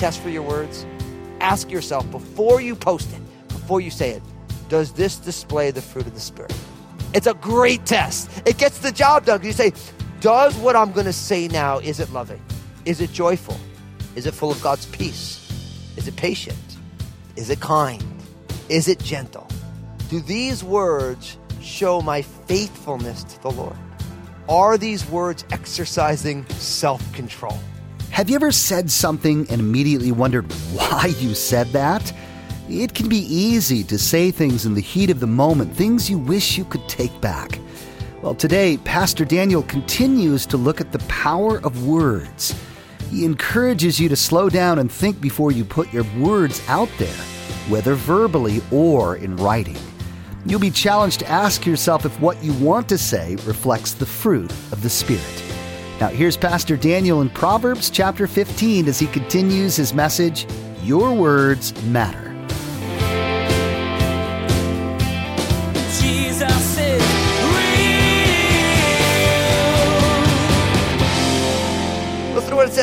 [0.00, 0.86] test for your words?
[1.40, 4.22] Ask yourself before you post it, before you say it,
[4.70, 6.54] does this display the fruit of the Spirit?
[7.12, 8.30] It's a great test.
[8.46, 9.42] It gets the job done.
[9.44, 9.72] You say,
[10.20, 12.40] does what I'm going to say now, is it loving?
[12.84, 13.58] Is it joyful?
[14.14, 15.92] Is it full of God's peace?
[15.96, 16.58] Is it patient?
[17.36, 18.04] Is it kind?
[18.68, 19.48] Is it gentle?
[20.08, 23.76] Do these words show my faithfulness to the Lord?
[24.48, 27.58] Are these words exercising self control?
[28.10, 32.12] Have you ever said something and immediately wondered why you said that?
[32.70, 36.18] It can be easy to say things in the heat of the moment, things you
[36.18, 37.58] wish you could take back.
[38.22, 42.54] Well, today, Pastor Daniel continues to look at the power of words.
[43.10, 47.08] He encourages you to slow down and think before you put your words out there,
[47.68, 49.76] whether verbally or in writing.
[50.46, 54.52] You'll be challenged to ask yourself if what you want to say reflects the fruit
[54.70, 55.44] of the Spirit.
[56.00, 60.46] Now, here's Pastor Daniel in Proverbs chapter 15 as he continues his message
[60.84, 62.29] Your Words Matter.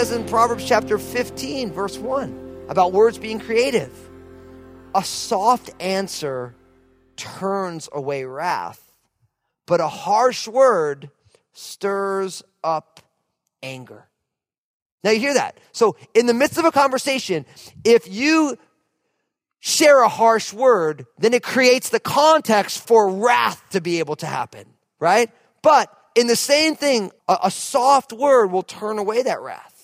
[0.08, 3.92] Says in Proverbs chapter 15, verse 1, about words being creative.
[4.96, 6.56] A soft answer
[7.18, 8.82] turns away wrath,
[9.66, 11.10] but a harsh word
[11.52, 13.02] stirs up
[13.62, 14.08] anger.
[15.04, 15.58] Now you hear that.
[15.74, 17.46] So in the midst of a conversation,
[17.84, 18.58] if you
[19.60, 24.26] share a harsh word, then it creates the context for wrath to be able to
[24.26, 24.66] happen,
[25.00, 25.30] right?
[25.62, 29.77] But in the same thing, a, a soft word will turn away that wrath.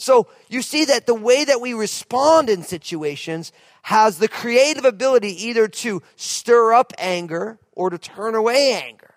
[0.00, 3.52] So you see that the way that we respond in situations
[3.82, 9.14] has the creative ability either to stir up anger or to turn away anger.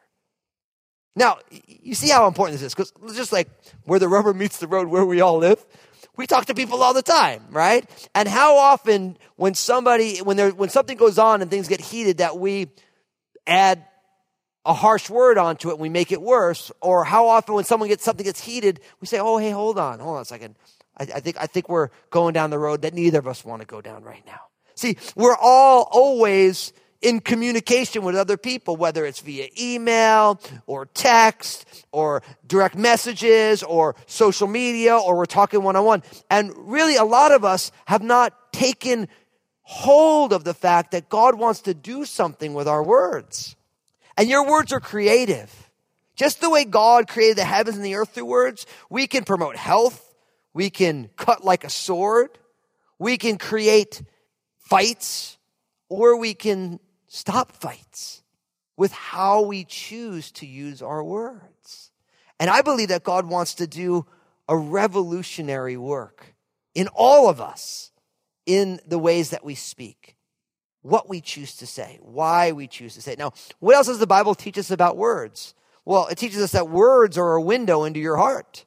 [1.15, 3.49] Now, you see how important this is because just like
[3.85, 5.63] where the rubber meets the road where we all live,
[6.17, 7.89] we talk to people all the time, right?
[8.13, 12.17] And how often when somebody when there when something goes on and things get heated
[12.17, 12.67] that we
[13.47, 13.85] add
[14.65, 17.89] a harsh word onto it and we make it worse, or how often when someone
[17.89, 20.55] gets something gets heated, we say, "Oh, hey, hold on, hold on a second.
[20.97, 23.61] I, I think I think we're going down the road that neither of us want
[23.61, 24.39] to go down right now."
[24.75, 31.85] See, we're all always in communication with other people, whether it's via email or text
[31.91, 36.03] or direct messages or social media or we're talking one on one.
[36.31, 39.09] And really, a lot of us have not taken
[39.63, 43.55] hold of the fact that God wants to do something with our words.
[44.17, 45.51] And your words are creative.
[46.15, 49.55] Just the way God created the heavens and the earth through words, we can promote
[49.55, 50.13] health.
[50.53, 52.37] We can cut like a sword.
[52.99, 54.03] We can create
[54.59, 55.37] fights
[55.89, 58.23] or we can stop fights
[58.77, 61.91] with how we choose to use our words.
[62.39, 64.05] And I believe that God wants to do
[64.47, 66.33] a revolutionary work
[66.73, 67.91] in all of us
[68.45, 70.15] in the ways that we speak,
[70.83, 73.15] what we choose to say, why we choose to say.
[73.17, 75.55] Now, what else does the Bible teach us about words?
[75.85, 78.65] Well, it teaches us that words are a window into your heart.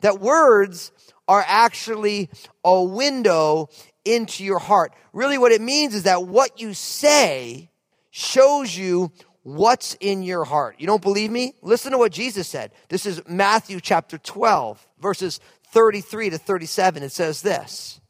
[0.00, 0.90] That words
[1.28, 2.30] are actually
[2.64, 3.68] a window
[4.04, 4.92] into your heart.
[5.12, 7.70] Really, what it means is that what you say
[8.10, 9.12] shows you
[9.42, 10.76] what's in your heart.
[10.78, 11.54] You don't believe me?
[11.62, 12.72] Listen to what Jesus said.
[12.88, 15.40] This is Matthew chapter 12, verses
[15.72, 17.02] 33 to 37.
[17.02, 18.00] It says this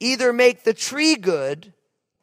[0.00, 1.73] Either make the tree good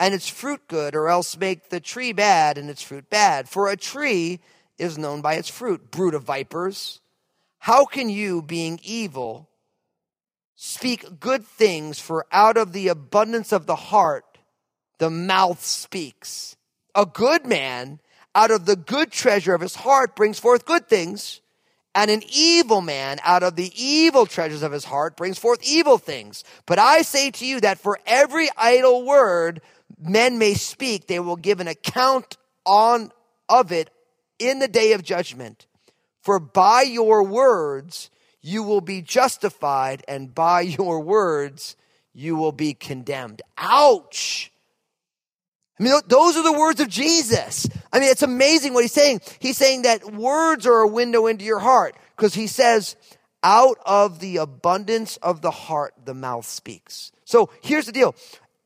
[0.01, 3.47] and its fruit good, or else make the tree bad and its fruit bad.
[3.47, 4.39] For a tree
[4.79, 5.91] is known by its fruit.
[5.91, 7.01] Brood of vipers,
[7.59, 9.47] how can you, being evil,
[10.55, 11.99] speak good things?
[11.99, 14.39] For out of the abundance of the heart,
[14.97, 16.57] the mouth speaks.
[16.95, 17.99] A good man
[18.33, 21.41] out of the good treasure of his heart brings forth good things,
[21.93, 25.99] and an evil man out of the evil treasures of his heart brings forth evil
[25.99, 26.43] things.
[26.65, 29.61] But I say to you that for every idle word
[30.01, 33.11] men may speak, they will give an account on
[33.47, 33.89] of it
[34.39, 35.67] in the day of judgment.
[36.21, 38.09] For by your words
[38.41, 41.75] you will be justified, and by your words
[42.13, 43.41] you will be condemned.
[43.57, 44.51] Ouch!
[45.79, 47.67] I mean, those are the words of Jesus.
[47.91, 49.21] I mean, it's amazing what he's saying.
[49.39, 52.95] He's saying that words are a window into your heart because he says,
[53.43, 57.11] out of the abundance of the heart, the mouth speaks.
[57.25, 58.13] So here's the deal.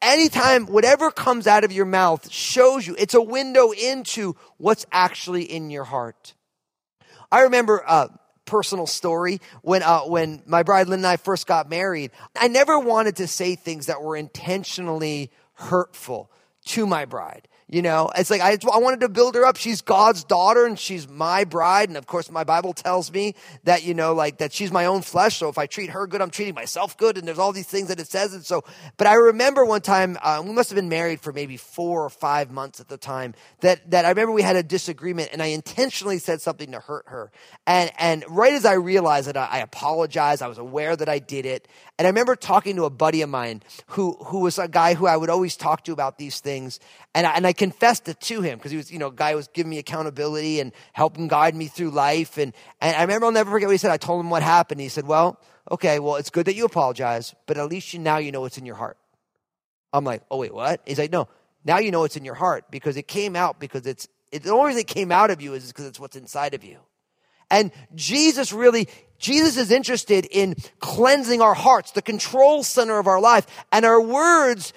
[0.05, 5.43] Anytime, whatever comes out of your mouth shows you, it's a window into what's actually
[5.43, 6.35] in your heart.
[7.31, 8.11] I remember a
[8.45, 12.11] personal story when uh, when my bride Lynn and I first got married.
[12.39, 16.29] I never wanted to say things that were intentionally hurtful
[16.65, 17.47] to my bride.
[17.67, 19.57] You know, it's like I, I wanted to build her up.
[19.57, 21.89] She's God's daughter and she's my bride.
[21.89, 23.33] And of course, my Bible tells me
[23.63, 25.37] that, you know, like that she's my own flesh.
[25.37, 27.17] So if I treat her good, I'm treating myself good.
[27.17, 28.35] And there's all these things that it says.
[28.35, 28.63] And so,
[28.97, 32.09] but I remember one time, uh, we must have been married for maybe four or
[32.11, 35.47] five months at the time that, that I remember we had a disagreement and I
[35.47, 37.31] intentionally said something to hurt her.
[37.65, 41.17] And, and right as I realized that I, I apologized, I was aware that I
[41.17, 41.67] did it.
[41.97, 45.07] And I remember talking to a buddy of mine who, who was a guy who
[45.07, 46.81] I would always talk to about these things.
[47.13, 49.31] And I, and I confessed it to him because he was, you know, a guy
[49.31, 52.37] who was giving me accountability and helping guide me through life.
[52.37, 53.91] And, and I remember I'll never forget what he said.
[53.91, 54.81] I told him what happened.
[54.81, 55.39] He said, well,
[55.71, 58.57] okay, well, it's good that you apologize, but at least you, now you know what's
[58.57, 58.97] in your heart.
[59.93, 60.81] I'm like, oh, wait, what?
[60.85, 61.29] He's like, no,
[61.63, 64.51] now you know what's in your heart because it came out because it's, it, the
[64.51, 66.79] only reason it came out of you is because it's what's inside of you.
[67.49, 68.87] And Jesus really,
[69.19, 73.45] Jesus is interested in cleansing our hearts, the control center of our life.
[73.71, 74.73] And our words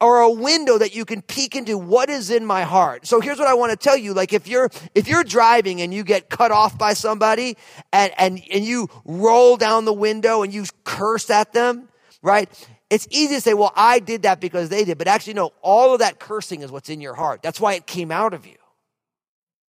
[0.00, 3.06] are a window that you can peek into what is in my heart.
[3.06, 4.12] So here's what I want to tell you.
[4.12, 7.56] Like if you're, if you're driving and you get cut off by somebody
[7.92, 11.88] and, and, and you roll down the window and you curse at them,
[12.22, 12.50] right?
[12.90, 14.98] It's easy to say, well, I did that because they did.
[14.98, 17.42] But actually, no, all of that cursing is what's in your heart.
[17.42, 18.56] That's why it came out of you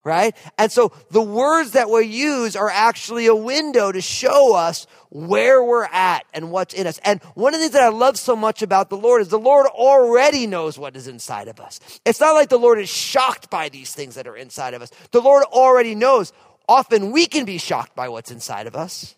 [0.05, 0.37] right?
[0.59, 5.63] And so the words that we use are actually a window to show us where
[5.63, 6.99] we're at and what's in us.
[7.03, 9.39] And one of the things that I love so much about the Lord is the
[9.39, 11.79] Lord already knows what is inside of us.
[12.05, 14.91] It's not like the Lord is shocked by these things that are inside of us.
[15.11, 16.31] The Lord already knows.
[16.69, 19.15] Often we can be shocked by what's inside of us.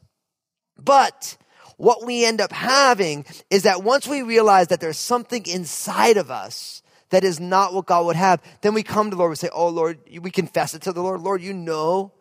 [0.77, 1.35] But
[1.75, 6.31] what we end up having is that once we realize that there's something inside of
[6.31, 9.39] us that is not what God would have, then we come to the Lord and
[9.39, 11.21] say, Oh Lord, we confess it to the Lord.
[11.21, 12.11] Lord, you know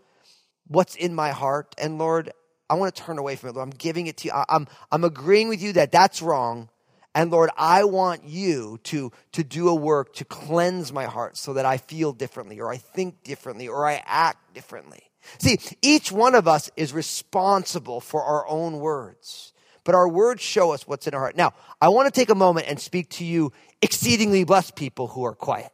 [0.66, 1.74] what's in my heart.
[1.78, 2.32] And Lord,
[2.68, 3.54] I want to turn away from it.
[3.54, 4.34] Lord, I'm giving it to you.
[4.48, 6.68] I'm, I'm agreeing with you that that's wrong.
[7.14, 11.54] And Lord, I want you to, to do a work to cleanse my heart so
[11.54, 15.02] that I feel differently or I think differently or I act differently.
[15.38, 19.52] See, each one of us is responsible for our own words,
[19.86, 21.36] but our words show us what's in our heart.
[21.36, 25.22] Now, I want to take a moment and speak to you exceedingly blessed people who
[25.22, 25.72] are quiet.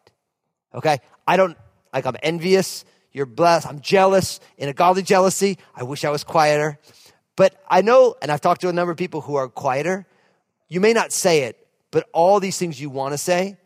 [0.75, 0.99] Okay?
[1.27, 1.57] I don't,
[1.95, 2.85] like, I'm envious.
[3.13, 3.67] You're blessed.
[3.67, 5.57] I'm jealous in a godly jealousy.
[5.75, 6.79] I wish I was quieter.
[7.37, 10.07] But I know, and I've talked to a number of people who are quieter.
[10.69, 13.57] You may not say it, but all these things you want to say,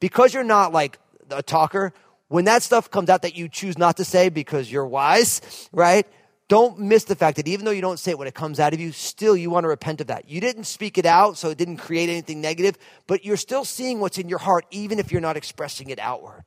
[0.00, 0.98] because you're not like
[1.28, 1.92] a talker,
[2.28, 6.06] when that stuff comes out that you choose not to say because you're wise, right?
[6.50, 8.74] Don't miss the fact that even though you don't say it when it comes out
[8.74, 10.28] of you, still you want to repent of that.
[10.28, 12.76] You didn't speak it out, so it didn't create anything negative,
[13.06, 16.42] but you're still seeing what's in your heart, even if you're not expressing it outward.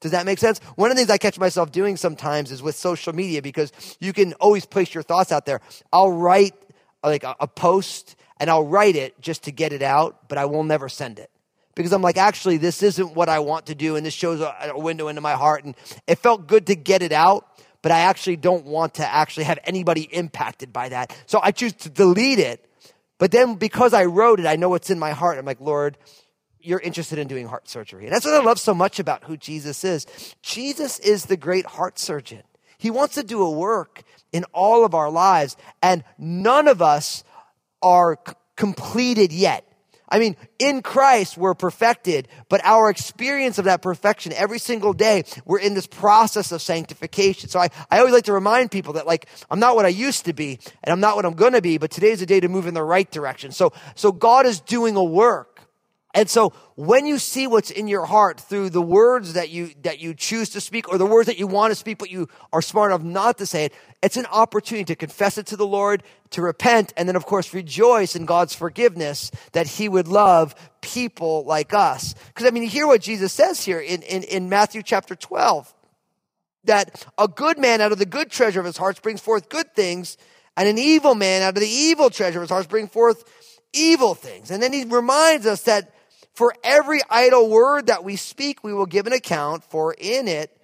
[0.00, 0.60] Does that make sense?
[0.76, 3.70] One of the things I catch myself doing sometimes is with social media because
[4.00, 5.60] you can always place your thoughts out there.
[5.92, 6.54] I'll write
[7.04, 10.46] like a, a post and I'll write it just to get it out, but I
[10.46, 11.30] will never send it
[11.74, 14.72] because I'm like, actually, this isn't what I want to do, and this shows a,
[14.74, 15.74] a, window into my heart, and
[16.06, 17.46] it felt good to get it out,
[17.82, 21.14] but I actually don't want to actually have anybody impacted by that.
[21.26, 22.68] So I choose to delete it.
[23.18, 25.38] But then because I wrote it, I know what's in my heart.
[25.38, 25.98] I'm like, Lord,
[26.60, 28.04] you're interested in doing heart surgery.
[28.04, 30.06] And that's what I love so much about who Jesus is.
[30.42, 32.42] Jesus is the great heart surgeon.
[32.78, 37.22] He wants to do a work in all of our lives, and none of us
[37.80, 39.71] are c- completed yet.
[40.12, 45.24] I mean, in Christ, we're perfected, but our experience of that perfection every single day,
[45.46, 47.48] we're in this process of sanctification.
[47.48, 50.26] So I, I always like to remind people that like, I'm not what I used
[50.26, 52.66] to be, and I'm not what I'm gonna be, but today's a day to move
[52.66, 53.52] in the right direction.
[53.52, 55.51] So, so God is doing a work.
[56.14, 59.98] And so when you see what's in your heart through the words that you, that
[59.98, 62.60] you choose to speak or the words that you want to speak, but you are
[62.60, 66.02] smart enough not to say it, it's an opportunity to confess it to the Lord,
[66.30, 71.44] to repent, and then of course rejoice in God's forgiveness that he would love people
[71.44, 72.14] like us.
[72.26, 75.74] Because I mean, you hear what Jesus says here in, in, in Matthew chapter 12.
[76.64, 79.74] That a good man out of the good treasure of his heart brings forth good
[79.74, 80.16] things,
[80.56, 83.24] and an evil man out of the evil treasure of his heart brings forth
[83.72, 84.50] evil things.
[84.50, 85.92] And then he reminds us that
[86.34, 90.56] for every idle word that we speak, we will give an account, for in it,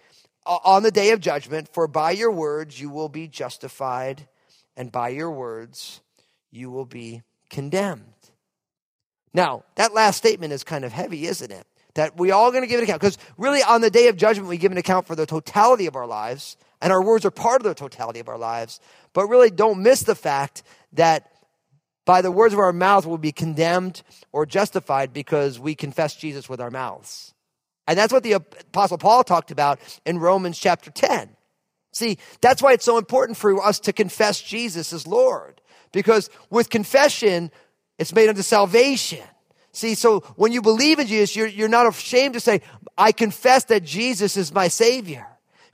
[0.47, 4.27] on the day of judgment, for by your words you will be justified,
[4.77, 6.01] and by your words
[6.51, 8.05] you will be condemned.
[9.35, 11.67] Now, that last statement is kind of heavy, isn't it?
[11.95, 13.01] That we all going to give an account.
[13.01, 15.97] Because really, on the day of judgment, we give an account for the totality of
[15.97, 18.81] our lives, and our words are part of the totality of our lives.
[19.13, 20.63] But really, don't miss the fact
[20.95, 21.31] that
[22.09, 26.49] by the words of our mouth we'll be condemned or justified because we confess Jesus
[26.49, 27.35] with our mouths.
[27.87, 31.29] And that's what the Apostle Paul talked about in Romans chapter 10.
[31.93, 35.61] See, that's why it's so important for us to confess Jesus as Lord.
[35.93, 37.51] Because with confession,
[37.99, 39.27] it's made unto salvation.
[39.73, 42.63] See, so when you believe in Jesus, you're, you're not ashamed to say,
[42.97, 45.27] I confess that Jesus is my Savior.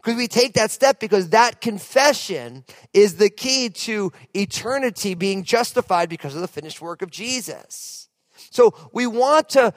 [0.04, 6.10] Because we take that step because that confession is the key to eternity being justified
[6.10, 8.10] because of the finished work of Jesus.
[8.50, 9.72] So we want to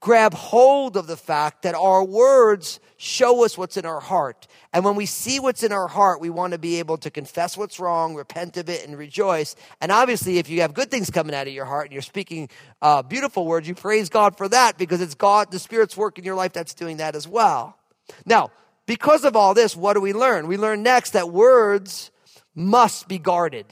[0.00, 4.48] grab hold of the fact that our words show us what's in our heart.
[4.72, 7.58] And when we see what's in our heart, we want to be able to confess
[7.58, 9.56] what's wrong, repent of it, and rejoice.
[9.82, 12.48] And obviously, if you have good things coming out of your heart and you're speaking
[12.80, 16.24] uh, beautiful words, you praise God for that because it's God, the Spirit's work in
[16.24, 17.76] your life that's doing that as well.
[18.24, 18.50] Now,
[18.86, 20.46] because of all this, what do we learn?
[20.46, 22.10] We learn next that words
[22.54, 23.66] must be guarded.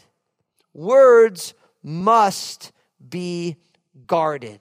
[0.73, 2.73] Words must
[3.09, 3.57] be
[4.07, 4.61] guarded.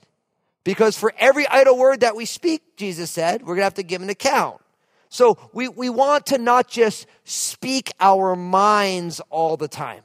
[0.64, 3.84] Because for every idle word that we speak, Jesus said, we're going to have to
[3.84, 4.62] give an account.
[5.10, 10.04] So we, we want to not just speak our minds all the time.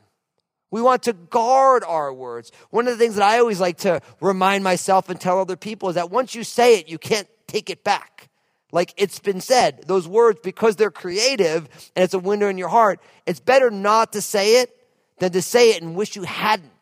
[0.70, 2.50] We want to guard our words.
[2.70, 5.88] One of the things that I always like to remind myself and tell other people
[5.88, 8.30] is that once you say it, you can't take it back.
[8.72, 12.68] Like it's been said, those words, because they're creative and it's a window in your
[12.68, 14.74] heart, it's better not to say it
[15.18, 16.72] than to say it and wish you hadn't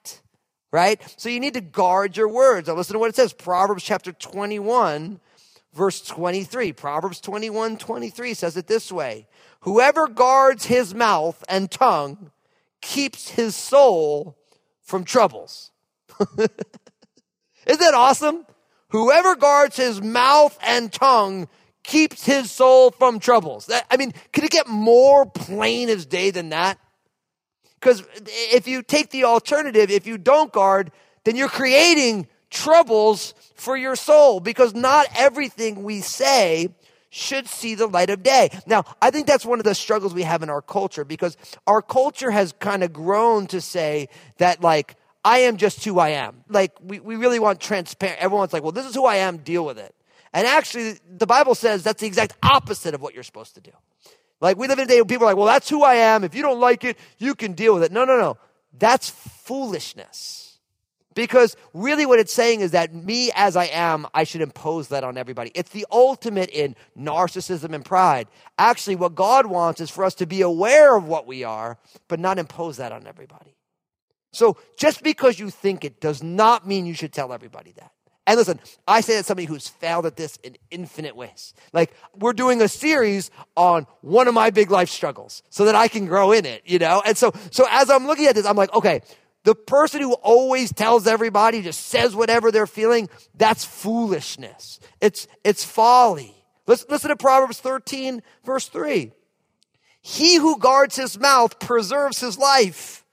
[0.72, 1.00] right?
[1.16, 2.68] So you need to guard your words.
[2.68, 3.32] Now listen to what it says.
[3.32, 5.20] Proverbs chapter 21,
[5.74, 6.72] verse 23.
[6.72, 9.26] Proverbs 21, 23 says it this way.
[9.60, 12.30] Whoever guards his mouth and tongue
[12.80, 14.36] keeps his soul
[14.80, 15.70] from troubles.
[16.38, 16.50] Isn't
[17.66, 18.46] that awesome?
[18.88, 21.48] Whoever guards his mouth and tongue
[21.82, 23.66] keeps his soul from troubles.
[23.66, 26.78] That, I mean, could it get more plain as day than that?
[27.80, 30.92] Because if you take the alternative, if you don't guard,
[31.24, 36.68] then you're creating troubles for your soul because not everything we say
[37.10, 38.50] should see the light of day.
[38.66, 41.82] Now, I think that's one of the struggles we have in our culture because our
[41.82, 44.08] culture has kind of grown to say
[44.38, 44.94] that, like,
[45.24, 46.44] I am just who I am.
[46.48, 48.20] Like, we, we really want transparent.
[48.20, 49.94] Everyone's like, well, this is who I am, deal with it.
[50.32, 53.72] And actually, the Bible says that's the exact opposite of what you're supposed to do.
[54.40, 56.24] Like we live in a day where people are like, well, that's who I am.
[56.24, 57.92] If you don't like it, you can deal with it.
[57.92, 58.38] No, no, no.
[58.78, 60.58] That's foolishness.
[61.14, 65.02] Because really what it's saying is that me as I am, I should impose that
[65.02, 65.50] on everybody.
[65.54, 68.28] It's the ultimate in narcissism and pride.
[68.58, 72.20] Actually, what God wants is for us to be aware of what we are, but
[72.20, 73.56] not impose that on everybody.
[74.32, 77.90] So just because you think it does not mean you should tell everybody that.
[78.26, 81.54] And listen, I say that somebody who's failed at this in infinite ways.
[81.72, 85.88] Like, we're doing a series on one of my big life struggles so that I
[85.88, 87.02] can grow in it, you know?
[87.04, 89.00] And so, so as I'm looking at this, I'm like, okay,
[89.44, 94.80] the person who always tells everybody, just says whatever they're feeling, that's foolishness.
[95.00, 96.34] It's, it's folly.
[96.66, 99.12] Let's listen to Proverbs 13, verse 3.
[100.02, 103.04] He who guards his mouth preserves his life,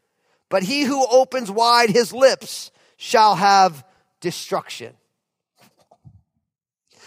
[0.49, 3.83] but he who opens wide his lips shall have
[4.21, 4.93] destruction.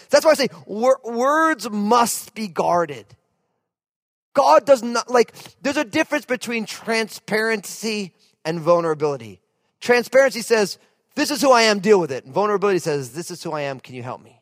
[0.09, 3.05] That's why I say wor- words must be guarded.
[4.33, 8.13] God does not, like, there's a difference between transparency
[8.45, 9.41] and vulnerability.
[9.79, 10.77] Transparency says,
[11.15, 12.25] this is who I am, deal with it.
[12.25, 14.41] And vulnerability says, this is who I am, can you help me?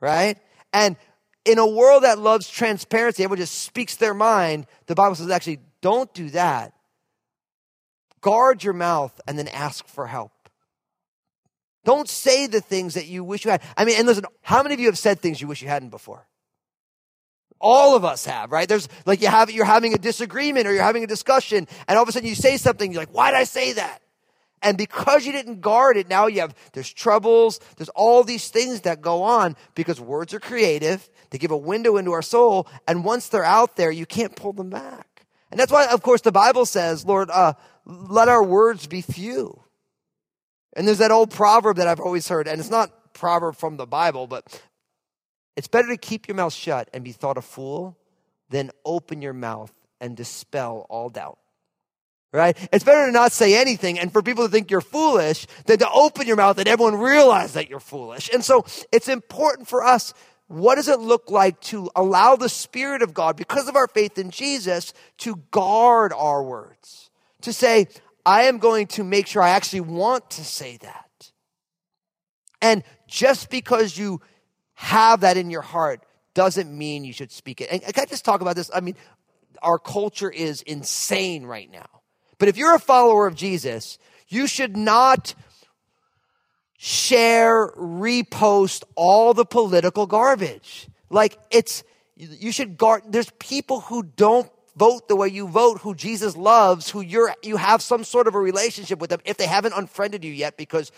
[0.00, 0.38] Right?
[0.72, 0.96] And
[1.44, 4.66] in a world that loves transparency, everyone just speaks their mind.
[4.86, 6.74] The Bible says, actually, don't do that.
[8.20, 10.31] Guard your mouth and then ask for help.
[11.84, 13.62] Don't say the things that you wish you had.
[13.76, 15.90] I mean, and listen, how many of you have said things you wish you hadn't
[15.90, 16.26] before?
[17.60, 18.68] All of us have, right?
[18.68, 22.02] There's like you have, you're having a disagreement or you're having a discussion and all
[22.02, 24.02] of a sudden you say something, you're like, why did I say that?
[24.62, 28.82] And because you didn't guard it, now you have, there's troubles, there's all these things
[28.82, 31.08] that go on because words are creative.
[31.30, 32.68] They give a window into our soul.
[32.86, 35.26] And once they're out there, you can't pull them back.
[35.50, 39.62] And that's why, of course, the Bible says, Lord, uh, let our words be few.
[40.74, 43.86] And there's that old proverb that I've always heard, and it's not proverb from the
[43.86, 44.62] Bible, but
[45.56, 47.96] it's better to keep your mouth shut and be thought a fool
[48.48, 51.38] than open your mouth and dispel all doubt.
[52.34, 52.56] Right?
[52.72, 55.90] It's better to not say anything and for people to think you're foolish than to
[55.90, 58.30] open your mouth and everyone realize that you're foolish.
[58.32, 60.14] And so it's important for us.
[60.46, 64.16] What does it look like to allow the Spirit of God, because of our faith
[64.16, 67.10] in Jesus, to guard our words?
[67.42, 67.88] To say,
[68.24, 71.32] I am going to make sure I actually want to say that.
[72.60, 74.20] And just because you
[74.74, 77.68] have that in your heart doesn't mean you should speak it.
[77.70, 78.70] And can I just talk about this?
[78.72, 78.96] I mean,
[79.60, 81.86] our culture is insane right now.
[82.38, 83.98] But if you're a follower of Jesus,
[84.28, 85.34] you should not
[86.78, 90.88] share, repost all the political garbage.
[91.10, 91.84] Like it's,
[92.16, 96.90] you should guard, there's people who don't vote the way you vote, who Jesus loves,
[96.90, 100.24] who you're, you have some sort of a relationship with them, if they haven't unfriended
[100.24, 100.92] you yet because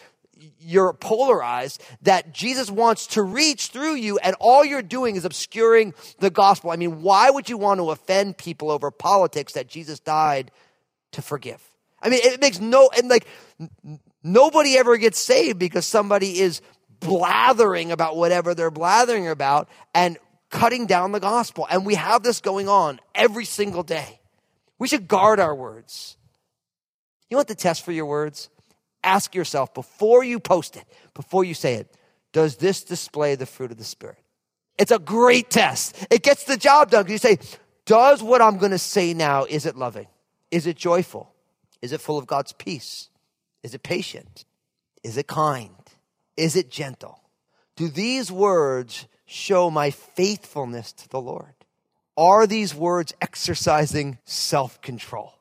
[0.58, 5.94] you're polarized, that Jesus wants to reach through you and all you're doing is obscuring
[6.18, 6.70] the gospel.
[6.70, 10.50] I mean, why would you want to offend people over politics that Jesus died
[11.12, 11.62] to forgive?
[12.02, 13.26] I mean, it makes no, and like,
[14.22, 16.60] nobody ever gets saved because somebody is
[17.00, 20.18] blathering about whatever they're blathering about and
[20.54, 21.66] cutting down the gospel.
[21.68, 24.20] And we have this going on every single day.
[24.78, 26.16] We should guard our words.
[27.28, 28.48] You want the test for your words?
[29.02, 31.94] Ask yourself before you post it, before you say it,
[32.32, 34.18] does this display the fruit of the Spirit?
[34.78, 36.06] It's a great test.
[36.10, 37.08] It gets the job done.
[37.08, 37.38] You say,
[37.84, 40.06] does what I'm going to say now, is it loving?
[40.50, 41.34] Is it joyful?
[41.82, 43.08] Is it full of God's peace?
[43.64, 44.44] Is it patient?
[45.02, 45.74] Is it kind?
[46.36, 47.20] Is it gentle?
[47.76, 51.54] Do these words show my faithfulness to the Lord?
[52.16, 55.34] Are these words exercising self control?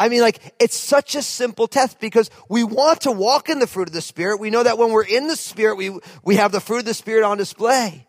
[0.00, 3.66] I mean, like, it's such a simple test because we want to walk in the
[3.66, 4.38] fruit of the Spirit.
[4.38, 6.94] We know that when we're in the Spirit, we, we have the fruit of the
[6.94, 8.06] Spirit on display.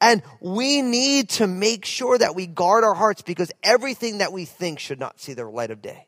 [0.00, 4.44] And we need to make sure that we guard our hearts because everything that we
[4.44, 6.06] think should not see the light of day.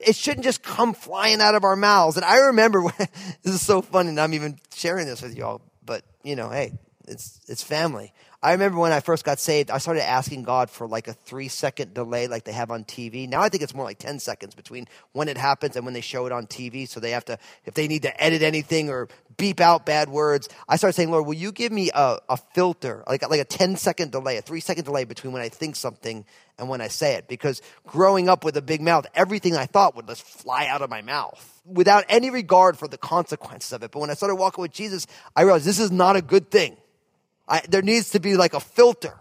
[0.00, 2.16] It shouldn't just come flying out of our mouths.
[2.16, 5.62] And I remember, when, this is so funny, and I'm even sharing this with y'all,
[5.84, 6.72] but you know, hey,
[7.08, 8.12] it's, it's family.
[8.42, 11.46] I remember when I first got saved, I started asking God for like a three
[11.46, 13.28] second delay like they have on TV.
[13.28, 16.00] Now I think it's more like 10 seconds between when it happens and when they
[16.00, 16.88] show it on TV.
[16.88, 20.48] So they have to, if they need to edit anything or beep out bad words,
[20.68, 23.76] I started saying, Lord, will you give me a, a filter, like, like a 10
[23.76, 26.24] second delay, a three second delay between when I think something
[26.62, 27.26] and when I say it?
[27.26, 30.88] Because growing up with a big mouth, everything I thought would just fly out of
[30.88, 33.90] my mouth without any regard for the consequences of it.
[33.90, 36.76] But when I started walking with Jesus, I realized this is not a good thing.
[37.48, 39.18] I, there needs to be like a filter,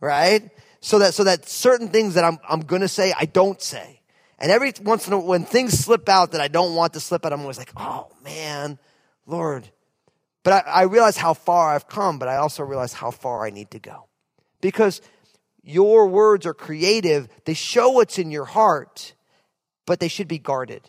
[0.00, 0.48] right?
[0.80, 4.00] So that, so that certain things that I'm, I'm gonna say, I don't say.
[4.38, 7.00] And every once in a while, when things slip out that I don't want to
[7.00, 8.78] slip out, I'm always like, oh man,
[9.26, 9.68] Lord.
[10.44, 13.50] But I, I realize how far I've come, but I also realize how far I
[13.50, 14.06] need to go.
[14.60, 15.00] Because
[15.68, 19.14] your words are creative, they show what's in your heart,
[19.86, 20.88] but they should be guarded,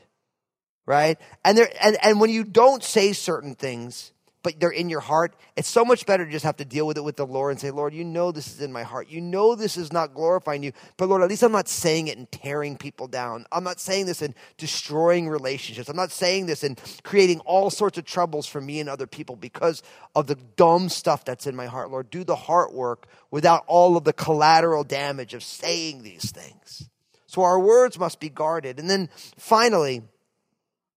[0.85, 1.17] right?
[1.43, 4.13] And, there, and, and when you don't say certain things,
[4.49, 6.97] but they're in your heart, it's so much better to just have to deal with
[6.97, 9.07] it with the Lord and say, Lord, you know this is in my heart.
[9.09, 10.71] You know this is not glorifying you.
[10.97, 13.45] But Lord, at least I'm not saying it and tearing people down.
[13.51, 15.89] I'm not saying this and destroying relationships.
[15.89, 19.35] I'm not saying this and creating all sorts of troubles for me and other people
[19.35, 19.83] because
[20.15, 21.91] of the dumb stuff that's in my heart.
[21.91, 26.89] Lord, do the heart work without all of the collateral damage of saying these things.
[27.27, 28.79] So our words must be guarded.
[28.79, 30.01] And then finally,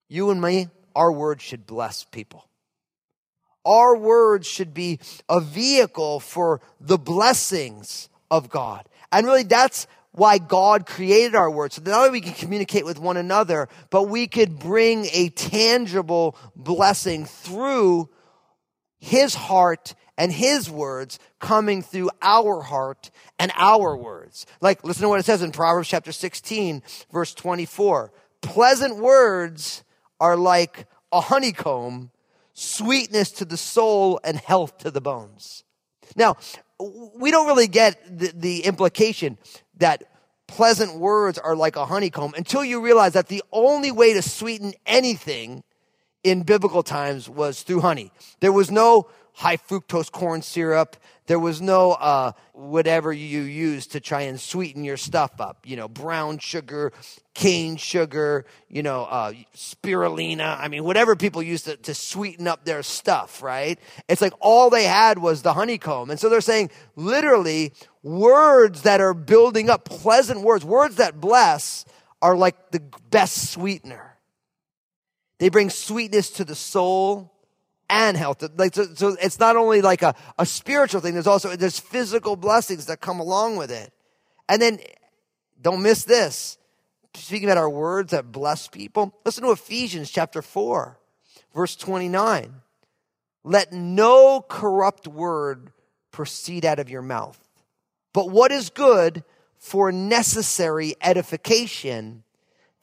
[0.08, 2.46] you and me, our words should bless people.
[3.64, 4.98] Our words should be
[5.28, 8.88] a vehicle for the blessings of God.
[9.10, 11.76] And really, that's why God created our words.
[11.76, 16.36] So not only we can communicate with one another, but we could bring a tangible
[16.54, 18.10] blessing through
[18.98, 24.46] His heart and His words coming through our heart and our words.
[24.60, 28.12] Like, listen to what it says in Proverbs chapter 16, verse 24.
[28.42, 29.82] Pleasant words
[30.20, 32.11] are like a honeycomb
[32.62, 35.64] sweetness to the soul and health to the bones.
[36.16, 36.36] Now,
[36.78, 39.38] we don't really get the, the, implication
[39.78, 40.04] that
[40.46, 44.74] pleasant words are like a honeycomb until you realize that the only way to sweeten
[44.84, 45.62] anything
[46.22, 48.12] in biblical times was through honey.
[48.40, 50.96] There was no high fructose corn syrup.
[51.26, 55.64] There was no uh, whatever you use to try and sweeten your stuff up.
[55.64, 56.92] You know, brown sugar,
[57.34, 60.58] cane sugar, you know, uh, spirulina.
[60.58, 63.78] I mean, whatever people use to, to sweeten up their stuff, right?
[64.08, 66.10] It's like all they had was the honeycomb.
[66.10, 71.84] And so they're saying literally words that are building up, pleasant words, words that bless
[72.20, 74.18] are like the best sweetener.
[75.38, 77.31] They bring sweetness to the soul
[77.92, 78.42] and health.
[78.56, 82.36] Like, so, so it's not only like a, a spiritual thing, there's also, there's physical
[82.36, 83.92] blessings that come along with it.
[84.48, 84.80] And then
[85.60, 86.56] don't miss this.
[87.14, 90.98] Speaking about our words that bless people, listen to Ephesians chapter 4,
[91.54, 92.54] verse 29.
[93.44, 95.72] Let no corrupt word
[96.10, 97.38] proceed out of your mouth,
[98.14, 99.24] but what is good
[99.58, 102.24] for necessary edification,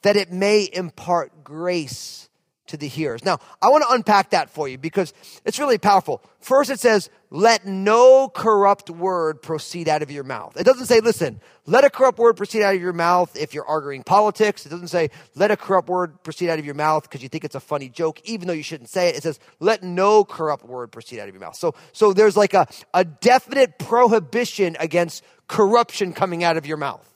[0.02, 2.29] that it may impart grace
[2.70, 3.24] to the hearers.
[3.24, 5.12] Now, I want to unpack that for you because
[5.44, 6.22] it's really powerful.
[6.40, 10.56] First, it says, let no corrupt word proceed out of your mouth.
[10.56, 13.66] It doesn't say, listen, let a corrupt word proceed out of your mouth if you're
[13.66, 14.66] arguing politics.
[14.66, 17.44] It doesn't say, let a corrupt word proceed out of your mouth because you think
[17.44, 19.16] it's a funny joke, even though you shouldn't say it.
[19.16, 21.56] It says, let no corrupt word proceed out of your mouth.
[21.56, 27.06] So, so there's like a, a definite prohibition against corruption coming out of your mouth,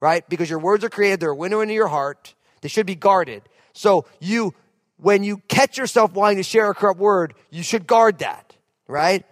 [0.00, 0.26] right?
[0.28, 2.34] Because your words are created, they're a window into your heart.
[2.62, 3.42] They should be guarded.
[3.74, 4.54] So you
[4.98, 8.56] when you catch yourself wanting to share a corrupt word, you should guard that,
[8.88, 9.24] right?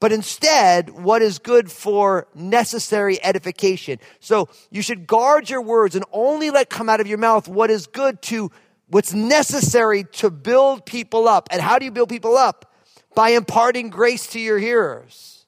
[0.00, 3.98] But instead, what is good for necessary edification.
[4.20, 7.70] So you should guard your words and only let come out of your mouth what
[7.70, 8.50] is good to
[8.88, 11.48] what's necessary to build people up.
[11.50, 12.70] And how do you build people up?
[13.14, 15.46] By imparting grace to your hearers.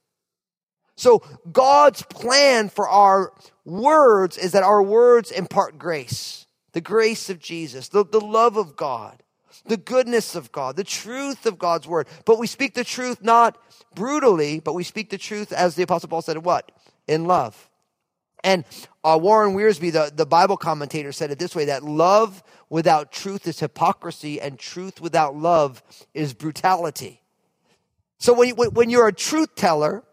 [0.97, 7.39] So God's plan for our words is that our words impart grace, the grace of
[7.39, 9.23] Jesus, the, the love of God
[9.69, 12.07] the goodness of God, the truth of God's word.
[12.25, 13.59] But we speak the truth not
[13.95, 16.71] brutally, but we speak the truth as the Apostle Paul said, what?
[17.07, 17.69] In love.
[18.45, 18.65] And
[19.03, 23.47] uh, Warren Wiersbe, the, the Bible commentator, said it this way that love without truth
[23.47, 25.83] is hypocrisy, and truth without love
[26.15, 27.23] is brutality.
[28.19, 30.05] So when, you, when you're a truth teller,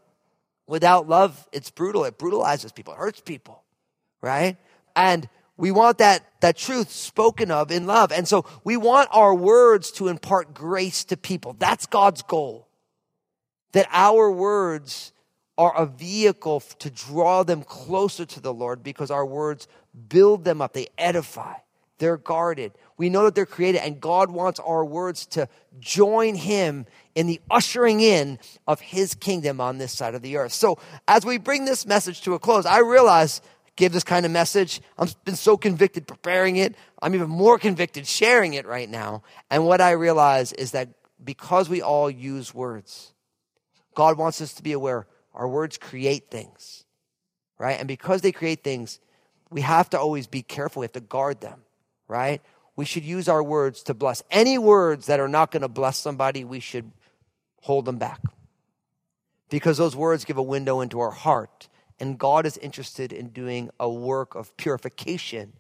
[0.68, 2.06] without love, it's brutal.
[2.06, 3.64] It brutalizes people, it hurts people,
[4.22, 4.58] right?
[4.96, 8.12] And we want that, that truth spoken of in love.
[8.12, 11.56] And so we want our words to impart grace to people.
[11.60, 12.68] That's God's goal.
[13.74, 15.14] That our words
[15.58, 19.68] are a vehicle to draw them closer to the Lord because our words
[20.10, 21.54] build them up, they edify,
[22.00, 22.72] they're guarded.
[22.98, 25.48] We know that they're created, and God wants our words to
[25.80, 30.54] join Him in the ushering in of His kingdom on this side of the earth.
[30.54, 33.42] So, as we bring this message to a close, I realize
[33.76, 34.82] give this kind of message.
[34.98, 36.76] I've been so convicted preparing it.
[37.02, 39.24] I'm even more convicted sharing it right now.
[39.50, 40.90] And what I realize is that
[41.24, 43.14] because we all use words,
[43.96, 46.86] God wants us to be aware our words create things,
[47.58, 47.80] right?
[47.80, 49.00] And because they create things,
[49.50, 50.82] we have to always be careful.
[50.82, 51.62] We have to guard them,
[52.08, 52.42] right?
[52.76, 54.22] We should use our words to bless.
[54.30, 56.92] Any words that are not going to bless somebody, we should
[57.62, 58.20] hold them back.
[59.50, 61.68] Because those words give a window into our heart
[62.04, 65.54] and God is interested in doing a work of purification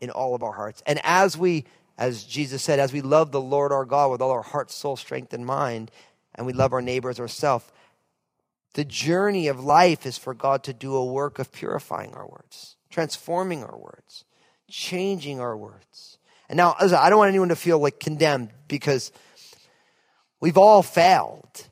[0.00, 0.80] in all of our hearts.
[0.86, 1.64] And as we,
[1.98, 4.96] as Jesus said, as we love the Lord our God with all our heart, soul,
[4.96, 5.90] strength, and mind,
[6.36, 7.64] and we love our neighbors ourselves,
[8.74, 12.76] the journey of life is for God to do a work of purifying our words,
[12.90, 14.24] transforming our words,
[14.70, 16.18] changing our words.
[16.48, 19.10] And now, I don't want anyone to feel like condemned because
[20.38, 21.68] we've all failed.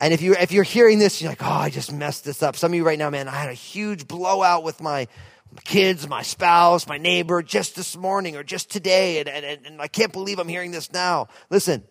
[0.00, 2.56] And if you if you're hearing this, you're like, oh, I just messed this up.
[2.56, 5.08] Some of you right now, man, I had a huge blowout with my
[5.64, 9.88] kids, my spouse, my neighbor just this morning or just today, and, and, and I
[9.88, 11.28] can't believe I'm hearing this now.
[11.50, 11.82] Listen,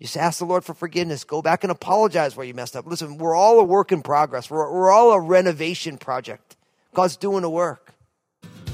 [0.00, 1.24] just ask the Lord for forgiveness.
[1.24, 2.86] Go back and apologize where you messed up.
[2.86, 4.50] Listen, we're all a work in progress.
[4.50, 6.56] We're, we're all a renovation project.
[6.92, 7.94] God's doing a work.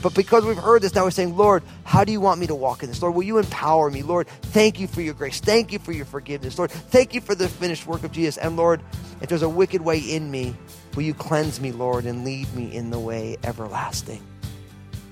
[0.02, 2.54] But because we've heard this, now we're saying, Lord, how do you want me to
[2.54, 3.02] walk in this?
[3.02, 4.02] Lord, will you empower me?
[4.02, 5.40] Lord, thank you for your grace.
[5.40, 6.58] Thank you for your forgiveness.
[6.58, 8.38] Lord, thank you for the finished work of Jesus.
[8.38, 8.80] And Lord,
[9.20, 10.54] if there's a wicked way in me,
[10.94, 14.22] will you cleanse me, Lord, and lead me in the way everlasting?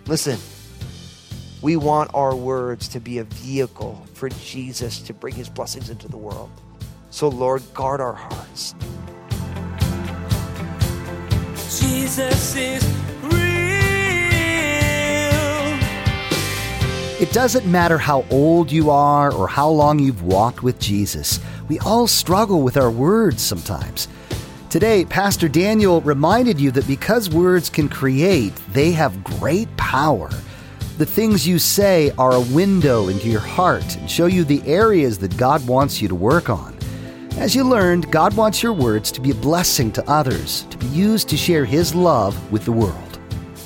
[0.07, 0.39] Listen,
[1.61, 6.09] we want our words to be a vehicle for Jesus to bring his blessings into
[6.09, 6.51] the world.
[7.11, 8.75] So, Lord, guard our hearts.
[11.81, 13.08] Jesus is
[17.21, 21.41] It doesn't matter how old you are or how long you've walked with Jesus.
[21.69, 24.07] We all struggle with our words sometimes.
[24.71, 30.31] Today, Pastor Daniel reminded you that because words can create, they have great power.
[30.99, 35.19] The things you say are a window into your heart and show you the areas
[35.19, 36.79] that God wants you to work on.
[37.33, 40.87] As you learned, God wants your words to be a blessing to others, to be
[40.87, 43.08] used to share His love with the world.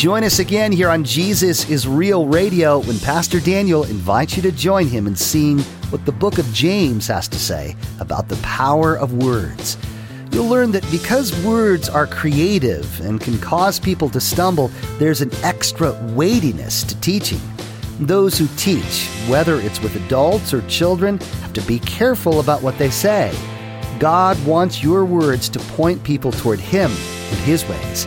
[0.00, 4.50] Join us again here on Jesus is Real Radio when Pastor Daniel invites you to
[4.50, 5.58] join him in seeing
[5.90, 9.76] what the book of James has to say about the power of words.
[10.32, 15.34] You'll learn that because words are creative and can cause people to stumble, there's an
[15.42, 17.40] extra weightiness to teaching.
[17.98, 22.78] Those who teach, whether it's with adults or children, have to be careful about what
[22.78, 23.36] they say.
[23.98, 28.06] God wants your words to point people toward Him and His ways.